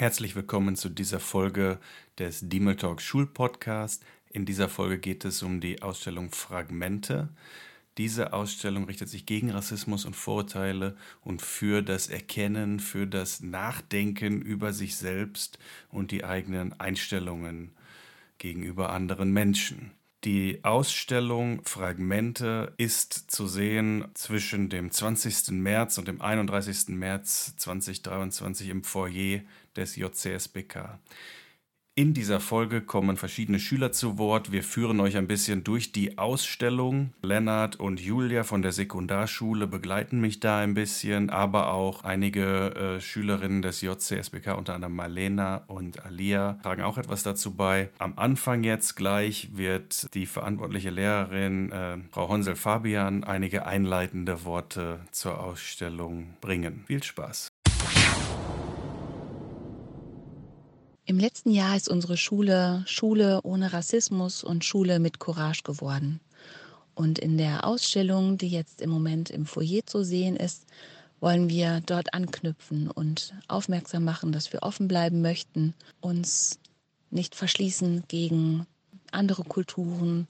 [0.00, 1.78] Herzlich willkommen zu dieser Folge
[2.16, 4.02] des Demel Talk Schulpodcast.
[4.30, 7.28] In dieser Folge geht es um die Ausstellung Fragmente.
[7.98, 14.40] Diese Ausstellung richtet sich gegen Rassismus und Vorurteile und für das Erkennen, für das Nachdenken
[14.40, 15.58] über sich selbst
[15.90, 17.72] und die eigenen Einstellungen
[18.38, 19.90] gegenüber anderen Menschen.
[20.24, 25.52] Die Ausstellung Fragmente ist zu sehen zwischen dem 20.
[25.52, 26.88] März und dem 31.
[26.88, 29.40] März 2023 im Foyer
[29.76, 30.98] des JCSBK.
[31.96, 34.52] In dieser Folge kommen verschiedene Schüler zu Wort.
[34.52, 37.12] Wir führen euch ein bisschen durch die Ausstellung.
[37.20, 43.00] Lennart und Julia von der Sekundarschule begleiten mich da ein bisschen, aber auch einige äh,
[43.02, 47.90] Schülerinnen des JCSBK, unter anderem Marlena und Alia, tragen auch etwas dazu bei.
[47.98, 55.38] Am Anfang jetzt gleich wird die verantwortliche Lehrerin, äh, Frau Honsel-Fabian, einige einleitende Worte zur
[55.38, 56.84] Ausstellung bringen.
[56.86, 57.50] Viel Spaß!
[61.10, 66.20] Im letzten Jahr ist unsere Schule Schule ohne Rassismus und Schule mit Courage geworden.
[66.94, 70.66] Und in der Ausstellung, die jetzt im Moment im Foyer zu sehen ist,
[71.18, 76.60] wollen wir dort anknüpfen und aufmerksam machen, dass wir offen bleiben möchten, uns
[77.10, 78.68] nicht verschließen gegen
[79.10, 80.28] andere Kulturen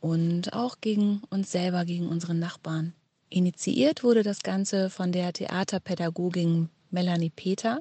[0.00, 2.94] und auch gegen uns selber, gegen unsere Nachbarn.
[3.28, 7.80] Initiiert wurde das Ganze von der Theaterpädagogin Melanie Peter,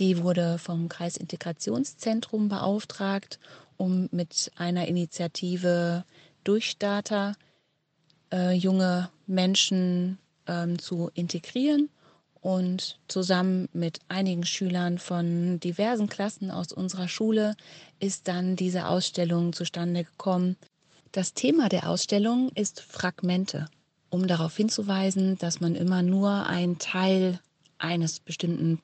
[0.00, 3.38] die wurde vom Kreisintegrationszentrum beauftragt,
[3.76, 6.04] um mit einer Initiative
[6.42, 7.36] Durchstarter
[8.32, 11.90] äh, junge Menschen ähm, zu integrieren
[12.40, 17.54] und zusammen mit einigen Schülern von diversen Klassen aus unserer Schule
[17.98, 20.56] ist dann diese Ausstellung zustande gekommen.
[21.12, 23.68] Das Thema der Ausstellung ist Fragmente,
[24.08, 27.38] um darauf hinzuweisen, dass man immer nur einen Teil
[27.76, 28.80] eines bestimmten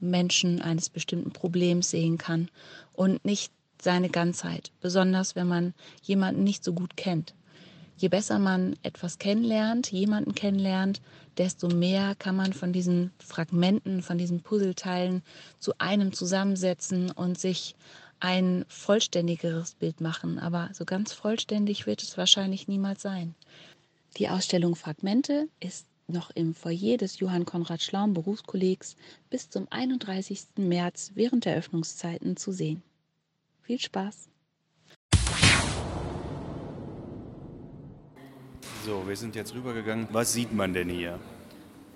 [0.00, 2.48] Menschen eines bestimmten Problems sehen kann
[2.92, 7.34] und nicht seine Ganzheit, besonders wenn man jemanden nicht so gut kennt.
[7.96, 11.00] Je besser man etwas kennenlernt, jemanden kennenlernt,
[11.36, 15.22] desto mehr kann man von diesen Fragmenten, von diesen Puzzleteilen
[15.58, 17.74] zu einem zusammensetzen und sich
[18.20, 20.38] ein vollständigeres Bild machen.
[20.38, 23.34] Aber so ganz vollständig wird es wahrscheinlich niemals sein.
[24.16, 28.96] Die Ausstellung Fragmente ist noch im Foyer des Johann Konrad Schlaum Berufskollegs
[29.30, 30.46] bis zum 31.
[30.56, 32.82] März während der Öffnungszeiten zu sehen.
[33.62, 34.28] Viel Spaß!
[38.86, 40.08] So, wir sind jetzt rübergegangen.
[40.12, 41.18] Was sieht man denn hier?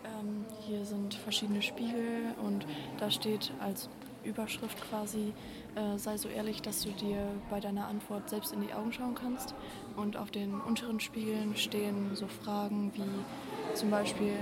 [0.04, 2.66] Ähm, hier sind verschiedene Spiegel und
[2.98, 3.88] da steht als
[4.24, 5.32] Überschrift quasi,
[5.74, 9.14] äh, sei so ehrlich, dass du dir bei deiner Antwort selbst in die Augen schauen
[9.14, 9.54] kannst.
[9.96, 13.02] Und auf den unteren Spiegeln stehen so Fragen wie
[13.74, 14.34] zum Beispiel,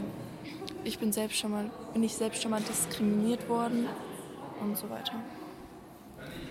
[0.84, 3.86] ich bin selbst schon mal, bin ich selbst schon mal diskriminiert worden
[4.60, 5.14] und so weiter.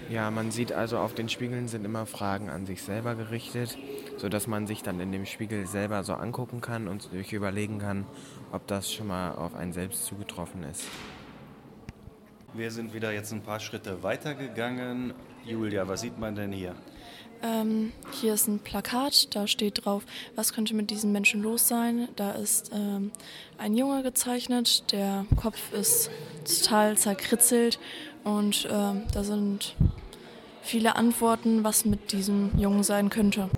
[0.09, 3.77] Ja, man sieht also auf den Spiegeln sind immer Fragen an sich selber gerichtet,
[4.17, 8.07] sodass man sich dann in dem Spiegel selber so angucken kann und sich überlegen kann,
[8.51, 10.85] ob das schon mal auf einen selbst zugetroffen ist.
[12.53, 15.13] Wir sind wieder jetzt ein paar Schritte weitergegangen.
[15.45, 16.75] Julia, was sieht man denn hier?
[17.43, 20.03] Ähm, hier ist ein Plakat, da steht drauf,
[20.35, 22.09] was könnte mit diesem Menschen los sein.
[22.15, 23.11] Da ist ähm,
[23.57, 26.09] ein Junge gezeichnet, der Kopf ist
[26.43, 27.79] total zerkritzelt
[28.23, 29.75] und ähm, da sind
[30.61, 33.49] viele Antworten, was mit diesem Jungen sein könnte.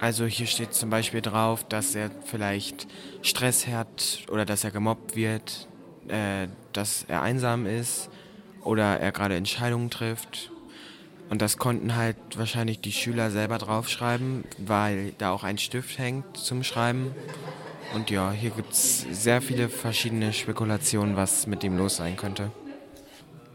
[0.00, 2.88] Also hier steht zum Beispiel drauf, dass er vielleicht
[3.22, 5.68] Stress hat oder dass er gemobbt wird,
[6.08, 8.10] äh, dass er einsam ist
[8.62, 10.50] oder er gerade Entscheidungen trifft.
[11.28, 16.36] Und das konnten halt wahrscheinlich die Schüler selber draufschreiben, weil da auch ein Stift hängt
[16.36, 17.14] zum Schreiben.
[17.94, 22.50] Und ja, hier gibt es sehr viele verschiedene Spekulationen, was mit ihm los sein könnte.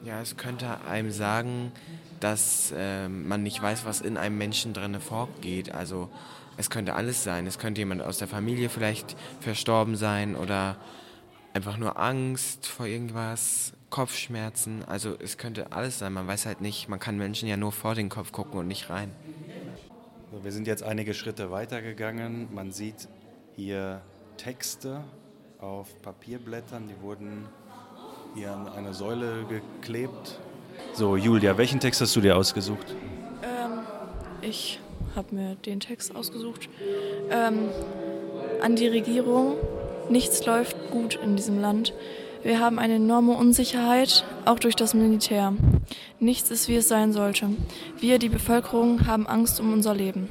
[0.03, 1.71] Ja, es könnte einem sagen,
[2.19, 5.73] dass äh, man nicht weiß, was in einem Menschen drin vorgeht.
[5.73, 6.09] Also
[6.57, 7.47] es könnte alles sein.
[7.47, 10.77] Es könnte jemand aus der Familie vielleicht verstorben sein oder
[11.53, 13.73] einfach nur Angst vor irgendwas.
[13.95, 14.83] Kopfschmerzen.
[14.83, 16.11] Also es könnte alles sein.
[16.11, 18.89] Man weiß halt nicht, man kann Menschen ja nur vor den Kopf gucken und nicht
[18.89, 19.09] rein.
[20.43, 22.53] wir sind jetzt einige Schritte weitergegangen.
[22.53, 23.07] Man sieht
[23.55, 24.01] hier
[24.35, 25.01] Texte
[25.61, 27.47] auf Papierblättern, die wurden
[28.33, 30.41] hier an eine Säule geklebt.
[30.91, 32.93] So, Julia, welchen Text hast du dir ausgesucht?
[33.43, 33.79] Ähm,
[34.41, 34.81] ich
[35.15, 36.67] habe mir den Text ausgesucht.
[37.31, 37.69] Ähm,
[38.61, 39.55] an die Regierung,
[40.09, 41.93] nichts läuft gut in diesem Land.
[42.45, 45.53] Wir haben eine enorme Unsicherheit, auch durch das Militär.
[46.19, 47.49] Nichts ist, wie es sein sollte.
[47.99, 50.29] Wir, die Bevölkerung, haben Angst um unser Leben.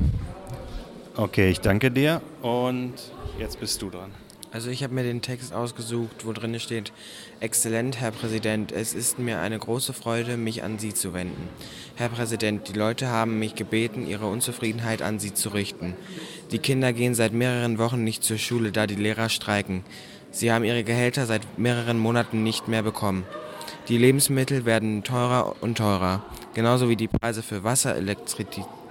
[1.17, 2.93] Okay, ich danke dir und
[3.41, 4.13] jetzt bist du dran.
[4.53, 6.93] Also ich habe mir den Text ausgesucht, wo drin steht,
[7.41, 11.49] Exzellent, Herr Präsident, es ist mir eine große Freude, mich an Sie zu wenden.
[11.97, 15.97] Herr Präsident, die Leute haben mich gebeten, ihre Unzufriedenheit an Sie zu richten.
[16.53, 19.83] Die Kinder gehen seit mehreren Wochen nicht zur Schule, da die Lehrer streiken.
[20.35, 23.25] Sie haben ihre Gehälter seit mehreren Monaten nicht mehr bekommen.
[23.89, 27.95] Die Lebensmittel werden teurer und teurer, genauso wie die Preise für Wasser,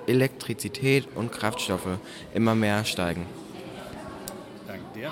[0.07, 1.99] Elektrizität und Kraftstoffe
[2.33, 3.25] immer mehr steigen.
[4.65, 5.11] Danke dir.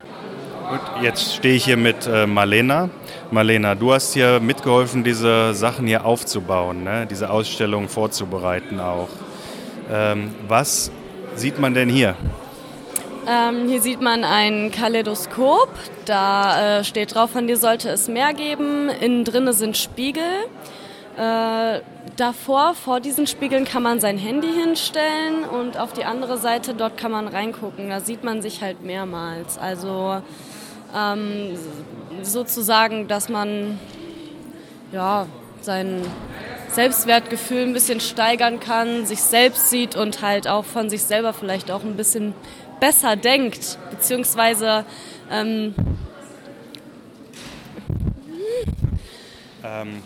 [0.00, 2.88] Gut, jetzt stehe ich hier mit äh, Marlena.
[3.30, 7.06] Marlena, du hast hier mitgeholfen, diese Sachen hier aufzubauen, ne?
[7.06, 9.10] diese Ausstellung vorzubereiten auch.
[9.90, 10.90] Ähm, was
[11.34, 12.14] sieht man denn hier?
[13.28, 15.68] Ähm, hier sieht man ein Kaleidoskop.
[16.04, 18.88] Da äh, steht drauf, von dir sollte es mehr geben.
[18.88, 20.22] Innen drinne sind Spiegel.
[21.16, 21.80] Äh,
[22.16, 26.96] davor, vor diesen Spiegeln, kann man sein Handy hinstellen und auf die andere Seite, dort
[26.96, 27.90] kann man reingucken.
[27.90, 29.58] Da sieht man sich halt mehrmals.
[29.58, 30.22] Also
[30.96, 31.58] ähm,
[32.22, 33.78] sozusagen, dass man
[34.92, 35.26] ja,
[35.60, 36.02] sein
[36.72, 41.70] Selbstwertgefühl ein bisschen steigern kann, sich selbst sieht und halt auch von sich selber vielleicht
[41.70, 42.34] auch ein bisschen
[42.80, 44.84] besser denkt, beziehungsweise
[45.30, 45.74] ähm
[49.62, 50.02] ähm,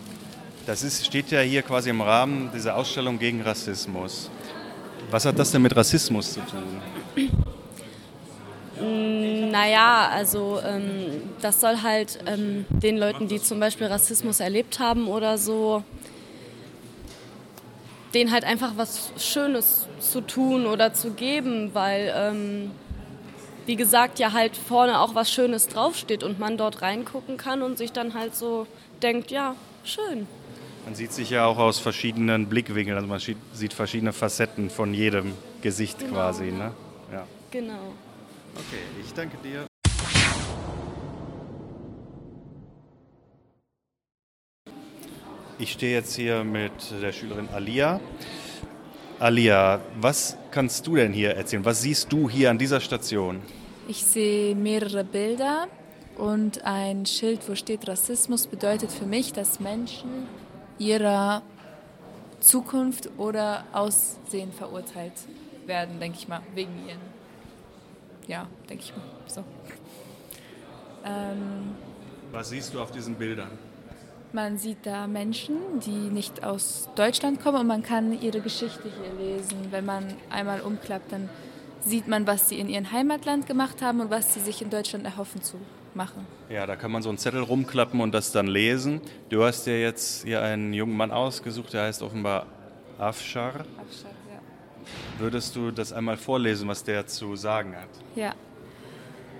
[0.65, 4.29] das ist, steht ja hier quasi im Rahmen dieser Ausstellung gegen Rassismus.
[5.11, 6.81] Was hat das denn mit Rassismus zu tun?
[9.51, 15.07] Naja, also ähm, das soll halt ähm, den Leuten, die zum Beispiel Rassismus erlebt haben
[15.07, 15.83] oder so,
[18.15, 22.71] denen halt einfach was Schönes zu tun oder zu geben, weil, ähm,
[23.65, 27.77] wie gesagt, ja halt vorne auch was Schönes draufsteht und man dort reingucken kann und
[27.77, 28.67] sich dann halt so
[29.03, 30.27] denkt, ja, schön.
[30.85, 35.33] Man sieht sich ja auch aus verschiedenen Blickwinkeln, also man sieht verschiedene Facetten von jedem
[35.61, 36.13] Gesicht genau.
[36.13, 36.51] quasi.
[36.51, 36.71] Ne?
[37.11, 37.25] Ja.
[37.51, 37.93] Genau.
[38.55, 39.65] Okay, ich danke dir.
[45.57, 46.71] Ich stehe jetzt hier mit
[47.01, 48.01] der Schülerin Alia.
[49.19, 51.63] Alia, was kannst du denn hier erzählen?
[51.63, 53.41] Was siehst du hier an dieser Station?
[53.87, 55.67] Ich sehe mehrere Bilder
[56.17, 60.27] und ein Schild, wo steht Rassismus, bedeutet für mich, dass Menschen
[60.77, 61.41] ihrer
[62.41, 65.13] Zukunft oder Aussehen verurteilt
[65.65, 66.99] werden, denke ich mal, wegen ihren
[68.27, 69.05] ja, denke ich mal.
[69.27, 69.43] So.
[71.05, 71.75] Ähm,
[72.31, 73.51] Was siehst du auf diesen Bildern?
[74.35, 75.55] Man sieht da Menschen,
[75.85, 79.67] die nicht aus Deutschland kommen und man kann ihre Geschichte hier lesen.
[79.71, 81.29] Wenn man einmal umklappt, dann
[81.79, 85.05] sieht man, was sie in ihrem Heimatland gemacht haben und was sie sich in Deutschland
[85.05, 85.55] erhoffen zu
[85.93, 86.27] machen.
[86.49, 88.99] Ja, da kann man so einen Zettel rumklappen und das dann lesen.
[89.29, 92.45] Du hast dir jetzt hier einen jungen Mann ausgesucht, der heißt offenbar
[92.99, 93.53] Afshar.
[93.53, 94.11] Afshar.
[95.17, 97.87] Würdest du das einmal vorlesen, was der zu sagen hat?
[98.17, 98.33] Ja.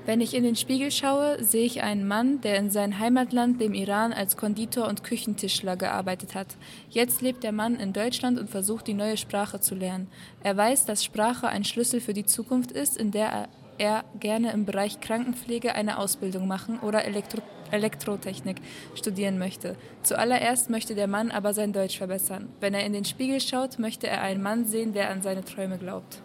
[0.05, 3.73] Wenn ich in den Spiegel schaue, sehe ich einen Mann, der in seinem Heimatland, dem
[3.73, 6.55] Iran, als Konditor und Küchentischler gearbeitet hat.
[6.89, 10.07] Jetzt lebt der Mann in Deutschland und versucht, die neue Sprache zu lernen.
[10.43, 14.51] Er weiß, dass Sprache ein Schlüssel für die Zukunft ist, in der er er gerne
[14.51, 17.41] im Bereich Krankenpflege eine Ausbildung machen oder Elektro
[17.71, 18.57] Elektrotechnik
[18.93, 19.75] studieren möchte.
[20.03, 22.47] Zuallererst möchte der Mann aber sein Deutsch verbessern.
[22.59, 25.79] Wenn er in den Spiegel schaut, möchte er einen Mann sehen, der an seine Träume
[25.79, 26.21] glaubt.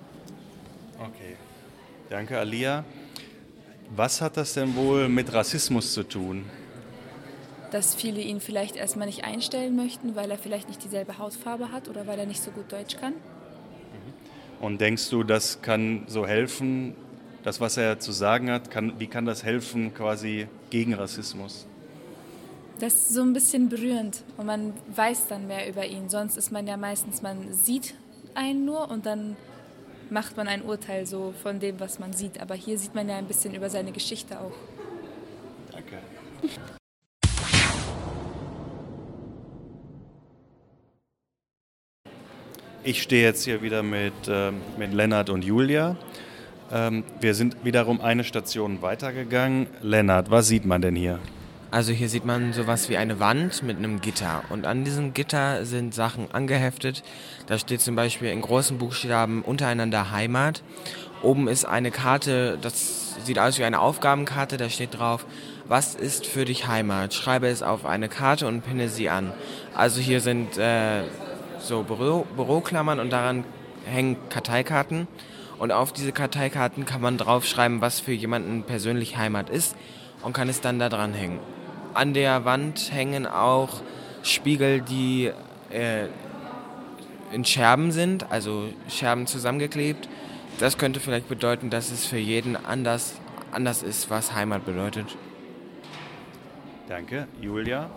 [0.98, 1.36] Okay.
[2.10, 2.84] Danke, Alia.
[3.96, 6.44] Was hat das denn wohl mit Rassismus zu tun?
[7.72, 11.88] Dass viele ihn vielleicht erstmal nicht einstellen möchten, weil er vielleicht nicht dieselbe Hautfarbe hat
[11.88, 13.14] oder weil er nicht so gut Deutsch kann.
[14.60, 16.94] Und denkst du, das kann so helfen,
[17.42, 21.66] das, was er zu sagen hat, kann, wie kann das helfen quasi gegen Rassismus?
[22.78, 26.08] Das ist so ein bisschen berührend und man weiß dann mehr über ihn.
[26.08, 27.94] Sonst ist man ja meistens, man sieht
[28.34, 29.36] einen nur und dann
[30.10, 32.40] macht man ein Urteil so von dem, was man sieht.
[32.40, 34.52] Aber hier sieht man ja ein bisschen über seine Geschichte auch.
[35.72, 35.98] Danke.
[42.82, 45.96] Ich stehe jetzt hier wieder mit, äh, mit Lennart und Julia.
[46.72, 49.66] Ähm, wir sind wiederum eine Station weitergegangen.
[49.82, 51.18] Lennart, was sieht man denn hier?
[51.70, 55.64] Also hier sieht man sowas wie eine Wand mit einem Gitter und an diesem Gitter
[55.64, 57.04] sind Sachen angeheftet.
[57.46, 60.64] Da steht zum Beispiel in großen Buchstaben untereinander Heimat.
[61.22, 65.26] Oben ist eine Karte, das sieht aus wie eine Aufgabenkarte, da steht drauf,
[65.68, 67.14] was ist für dich Heimat?
[67.14, 69.32] Schreibe es auf eine Karte und pinne sie an.
[69.72, 71.02] Also hier sind äh,
[71.60, 73.44] so Büro, Büroklammern und daran
[73.84, 75.06] hängen Karteikarten.
[75.60, 79.76] Und auf diese Karteikarten kann man draufschreiben, was für jemanden persönlich Heimat ist
[80.22, 81.38] und kann es dann da dran hängen.
[81.94, 83.80] An der Wand hängen auch
[84.22, 85.30] Spiegel, die
[85.70, 86.06] äh,
[87.32, 90.08] in Scherben sind, also Scherben zusammengeklebt.
[90.58, 93.14] Das könnte vielleicht bedeuten, dass es für jeden anders,
[93.52, 95.16] anders ist, was Heimat bedeutet.
[96.88, 97.28] Danke.
[97.40, 97.88] Julia?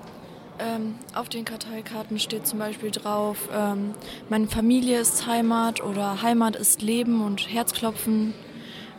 [0.60, 3.96] Ähm, auf den Karteikarten steht zum Beispiel drauf, ähm,
[4.30, 8.36] meine Familie ist Heimat oder Heimat ist Leben und Herzklopfen.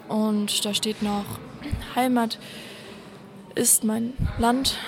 [0.08, 1.24] Und da steht noch,
[1.94, 2.38] Heimat
[3.54, 4.78] ist mein Land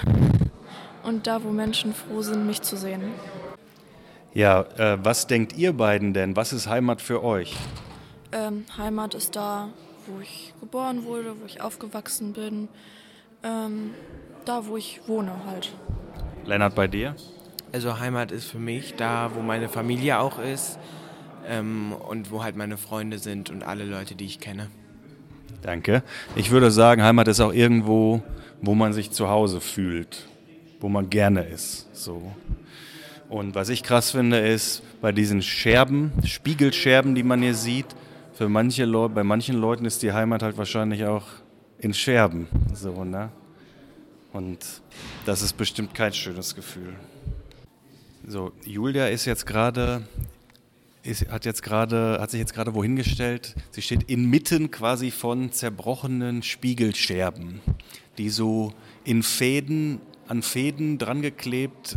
[1.03, 3.03] und da, wo Menschen froh sind, mich zu sehen.
[4.35, 6.37] Ja, äh, was denkt ihr beiden denn?
[6.37, 7.57] Was ist Heimat für euch?
[8.33, 9.69] Ähm, Heimat ist da,
[10.07, 12.69] wo ich geboren wurde, wo ich aufgewachsen bin,
[13.43, 13.95] ähm,
[14.45, 15.73] da, wo ich wohne halt.
[16.45, 17.17] Lennart, bei dir?
[17.73, 20.79] Also Heimat ist für mich da, wo meine Familie auch ist
[21.47, 24.69] ähm, und wo halt meine Freunde sind und alle Leute, die ich kenne.
[25.67, 26.05] Danke.
[26.37, 28.23] Ich würde sagen, Heimat ist auch irgendwo,
[28.63, 30.29] wo man sich zu Hause fühlt,
[30.79, 31.89] wo man gerne ist.
[31.93, 32.23] So.
[33.29, 37.87] Und was ich krass finde, ist bei diesen Scherben, Spiegelscherben, die man hier sieht,
[38.35, 41.25] für manche Leute, bei manchen Leuten ist die Heimat halt wahrscheinlich auch
[41.81, 42.47] in Scherben.
[42.73, 43.31] So, ne?
[44.33, 44.65] Und
[45.25, 46.95] das ist bestimmt kein schönes Gefühl.
[48.25, 50.03] So, Julia ist jetzt gerade,
[51.15, 53.55] hat jetzt gerade, hat sich jetzt gerade wohin gestellt.
[53.71, 57.61] Sie steht inmitten quasi von zerbrochenen Spiegelscherben,
[58.19, 58.73] die so
[59.05, 61.97] in Fäden, an Fäden drangeklebt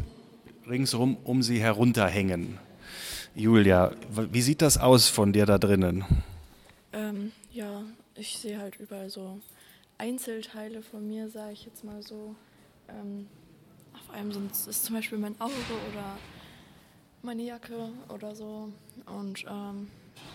[0.67, 2.59] ringsrum um sie herunterhängen.
[3.35, 3.91] Julia,
[4.31, 6.05] wie sieht das aus von dir da drinnen?
[6.93, 7.83] Ähm, ja,
[8.15, 9.39] ich sehe halt überall so
[9.97, 12.35] Einzelteile von mir, sage ich jetzt mal so.
[12.87, 13.27] Ähm,
[13.93, 15.53] auf einem sind, ist zum Beispiel mein Auge
[15.91, 16.17] oder
[17.21, 18.71] meine Jacke oder so.
[19.05, 19.87] Und ähm,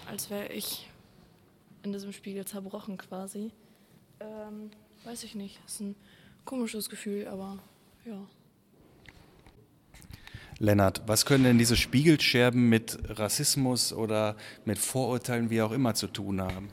[0.09, 0.89] als wäre ich
[1.85, 3.51] in diesem Spiegel zerbrochen quasi.
[4.21, 4.71] Ähm,
[5.05, 5.61] weiß ich nicht.
[5.67, 5.95] Ist ein
[6.45, 7.59] komisches Gefühl, aber
[8.05, 8.27] ja.
[10.59, 16.07] Lennart, was können denn diese Spiegelscherben mit Rassismus oder mit Vorurteilen, wie auch immer, zu
[16.07, 16.69] tun haben?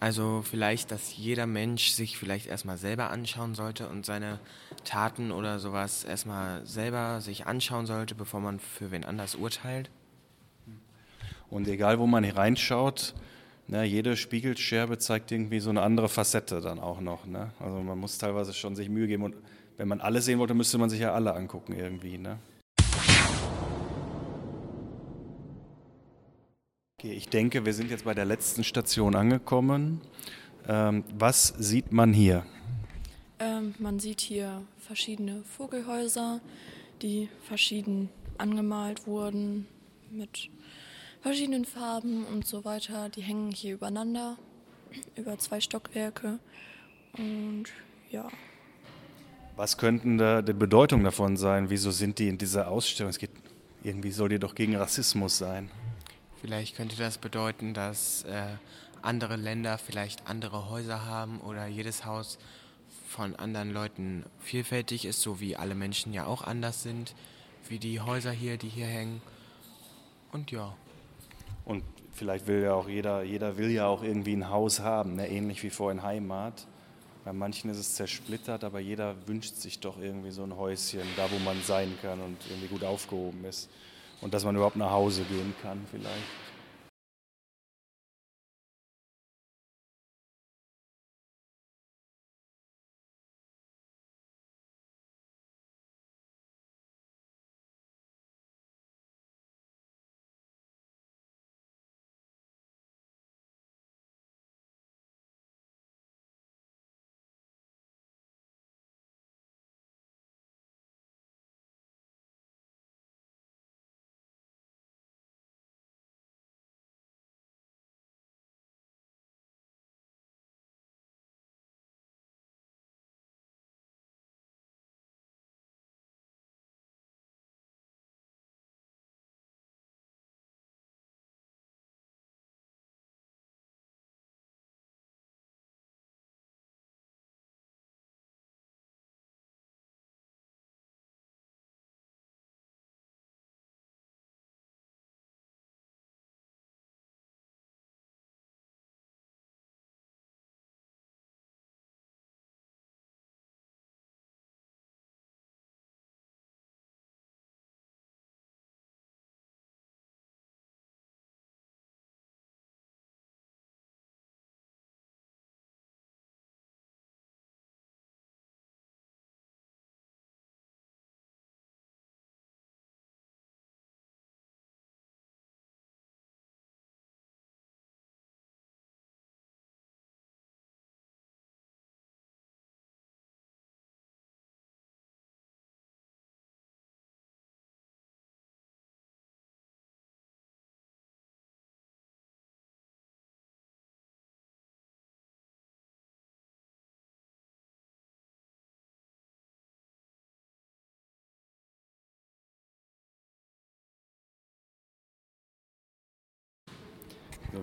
[0.00, 4.38] Also vielleicht, dass jeder Mensch sich vielleicht erstmal selber anschauen sollte und seine
[4.84, 9.90] Taten oder sowas erstmal selber sich anschauen sollte, bevor man für wen anders urteilt.
[11.50, 13.14] Und egal, wo man reinschaut,
[13.66, 17.26] ne, jede Spiegelscherbe zeigt irgendwie so eine andere Facette dann auch noch.
[17.26, 17.52] Ne?
[17.58, 19.34] Also man muss teilweise schon sich Mühe geben und
[19.76, 22.18] wenn man alle sehen wollte, müsste man sich ja alle angucken irgendwie.
[22.18, 22.38] Ne?
[27.00, 30.00] Okay, ich denke, wir sind jetzt bei der letzten Station angekommen.
[30.66, 32.44] Ähm, was sieht man hier?
[33.38, 36.40] Ähm, man sieht hier verschiedene Vogelhäuser,
[37.00, 39.68] die verschieden angemalt wurden
[40.10, 40.50] mit
[41.28, 43.10] verschiedenen Farben und so weiter.
[43.10, 44.38] Die hängen hier übereinander,
[45.14, 46.38] über zwei Stockwerke.
[47.18, 47.64] Und
[48.10, 48.30] ja.
[49.54, 51.68] Was könnten da die Bedeutung davon sein?
[51.68, 53.10] Wieso sind die in dieser Ausstellung?
[53.10, 53.32] Es geht,
[53.82, 55.70] irgendwie soll die doch gegen Rassismus sein.
[56.40, 58.46] Vielleicht könnte das bedeuten, dass äh,
[59.02, 62.38] andere Länder vielleicht andere Häuser haben oder jedes Haus
[63.06, 67.14] von anderen Leuten vielfältig ist, so wie alle Menschen ja auch anders sind,
[67.68, 69.20] wie die Häuser hier, die hier hängen.
[70.32, 70.74] Und ja.
[71.68, 75.28] Und vielleicht will ja auch jeder, jeder will ja auch irgendwie ein Haus haben, ne?
[75.28, 76.66] ähnlich wie vorhin Heimat.
[77.26, 81.30] Bei manchen ist es zersplittert, aber jeder wünscht sich doch irgendwie so ein Häuschen, da
[81.30, 83.68] wo man sein kann und irgendwie gut aufgehoben ist
[84.22, 86.47] und dass man überhaupt nach Hause gehen kann vielleicht.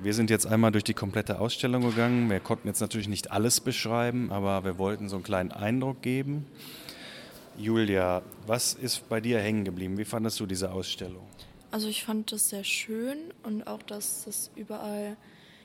[0.01, 2.29] Wir sind jetzt einmal durch die komplette Ausstellung gegangen.
[2.29, 6.45] Wir konnten jetzt natürlich nicht alles beschreiben, aber wir wollten so einen kleinen Eindruck geben.
[7.57, 9.97] Julia, was ist bei dir hängen geblieben?
[9.97, 11.25] Wie fandest du diese Ausstellung?
[11.71, 15.17] Also ich fand das sehr schön und auch, dass es überall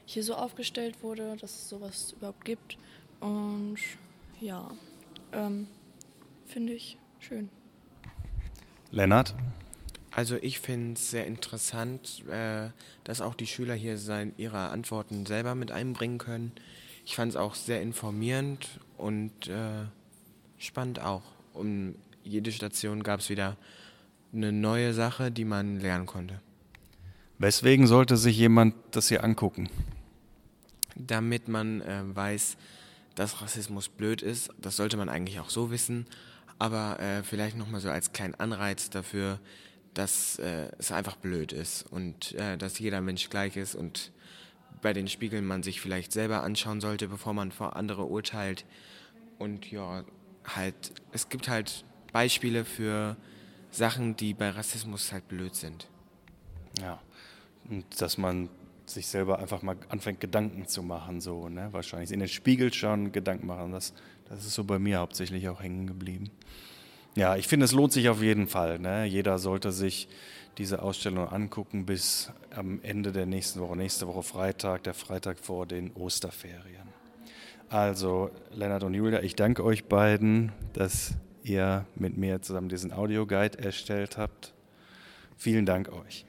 [0.07, 2.79] hier so aufgestellt wurde, dass es sowas überhaupt gibt.
[3.21, 3.79] Und
[4.41, 4.71] ja,
[5.33, 5.67] ähm,
[6.47, 7.49] finde ich schön.
[8.91, 9.35] Lennart?
[10.13, 12.71] Also ich finde es sehr interessant, äh,
[13.05, 16.53] dass auch die Schüler hier sein, ihre Antworten selber mit einbringen können.
[17.07, 19.85] Ich fand es auch sehr informierend und äh,
[20.59, 21.23] spannend auch.
[21.55, 23.57] Um jede Station gab es wieder
[24.33, 26.41] eine neue Sache, die man lernen konnte.
[27.39, 29.69] Weswegen sollte sich jemand das hier angucken?
[30.95, 32.57] Damit man äh, weiß,
[33.15, 34.51] dass Rassismus blöd ist.
[34.61, 36.07] Das sollte man eigentlich auch so wissen.
[36.59, 39.41] Aber äh, vielleicht nochmal so als kleinen Anreiz dafür,
[39.95, 44.13] dass äh, es einfach blöd ist und äh, dass jeder Mensch gleich ist und
[44.83, 48.65] bei den Spiegeln man sich vielleicht selber anschauen sollte, bevor man vor andere urteilt.
[49.39, 50.05] Und ja,
[50.45, 53.17] halt, es gibt halt Beispiele für
[53.71, 55.89] Sachen, die bei Rassismus halt blöd sind.
[56.81, 57.01] Ja,
[57.69, 58.49] und dass man
[58.87, 61.69] sich selber einfach mal anfängt, Gedanken zu machen, so, ne?
[61.73, 63.73] Wahrscheinlich in den Spiegel schauen, Gedanken machen.
[63.73, 63.95] Das,
[64.29, 66.31] das ist so bei mir hauptsächlich auch hängen geblieben.
[67.17, 68.79] Ja, ich finde, es lohnt sich auf jeden Fall.
[68.79, 69.05] Ne?
[69.05, 70.09] Jeder sollte sich
[70.59, 75.67] diese Ausstellung angucken bis am Ende der nächsten Woche, nächste Woche Freitag, der Freitag vor
[75.67, 76.89] den Osterferien.
[77.69, 83.59] Also, Lennart und Julia, ich danke euch beiden, dass ihr mit mir zusammen diesen Audioguide
[83.59, 84.53] erstellt habt.
[85.37, 86.27] Vielen Dank euch.